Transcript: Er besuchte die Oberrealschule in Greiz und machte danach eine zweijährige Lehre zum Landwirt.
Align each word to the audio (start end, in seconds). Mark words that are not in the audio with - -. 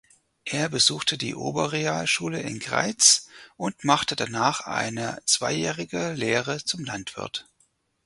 Er 0.45 0.67
besuchte 0.67 1.15
die 1.15 1.35
Oberrealschule 1.35 2.41
in 2.41 2.57
Greiz 2.59 3.27
und 3.55 3.83
machte 3.83 4.15
danach 4.15 4.61
eine 4.61 5.21
zweijährige 5.27 6.13
Lehre 6.13 6.63
zum 6.63 6.83
Landwirt. 6.85 7.47